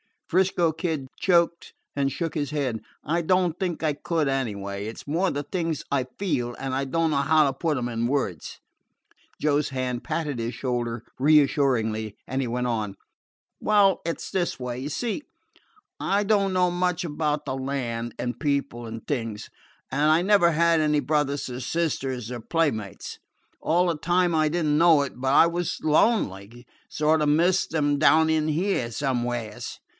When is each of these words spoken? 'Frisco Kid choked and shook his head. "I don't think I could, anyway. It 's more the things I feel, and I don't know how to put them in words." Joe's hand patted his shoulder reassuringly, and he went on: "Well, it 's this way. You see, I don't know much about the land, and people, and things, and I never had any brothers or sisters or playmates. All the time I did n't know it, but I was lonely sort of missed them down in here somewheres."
'Frisco 0.27 0.71
Kid 0.71 1.07
choked 1.19 1.73
and 1.93 2.09
shook 2.09 2.33
his 2.35 2.51
head. 2.51 2.79
"I 3.03 3.21
don't 3.21 3.59
think 3.59 3.83
I 3.83 3.91
could, 3.93 4.29
anyway. 4.29 4.87
It 4.87 4.97
's 4.97 5.05
more 5.05 5.29
the 5.29 5.43
things 5.43 5.83
I 5.91 6.05
feel, 6.17 6.55
and 6.55 6.73
I 6.73 6.85
don't 6.85 7.11
know 7.11 7.17
how 7.17 7.45
to 7.45 7.53
put 7.53 7.75
them 7.75 7.89
in 7.89 8.07
words." 8.07 8.59
Joe's 9.41 9.69
hand 9.69 10.05
patted 10.05 10.39
his 10.39 10.55
shoulder 10.55 11.03
reassuringly, 11.19 12.15
and 12.25 12.41
he 12.41 12.47
went 12.47 12.65
on: 12.65 12.95
"Well, 13.59 13.99
it 14.05 14.21
's 14.21 14.31
this 14.31 14.57
way. 14.57 14.79
You 14.79 14.89
see, 14.89 15.23
I 15.99 16.23
don't 16.23 16.53
know 16.53 16.71
much 16.71 17.03
about 17.03 17.45
the 17.45 17.55
land, 17.57 18.15
and 18.17 18.39
people, 18.39 18.85
and 18.87 19.05
things, 19.05 19.49
and 19.91 20.09
I 20.09 20.21
never 20.21 20.51
had 20.53 20.79
any 20.79 21.01
brothers 21.01 21.49
or 21.49 21.59
sisters 21.59 22.31
or 22.31 22.39
playmates. 22.39 23.19
All 23.59 23.87
the 23.87 23.97
time 23.97 24.33
I 24.33 24.47
did 24.47 24.65
n't 24.65 24.77
know 24.79 25.01
it, 25.01 25.11
but 25.19 25.33
I 25.33 25.45
was 25.45 25.77
lonely 25.83 26.65
sort 26.89 27.21
of 27.21 27.27
missed 27.29 27.71
them 27.71 27.99
down 27.99 28.29
in 28.29 28.47
here 28.47 28.89
somewheres." 28.91 29.77